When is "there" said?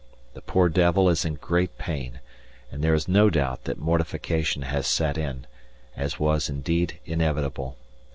2.83-2.95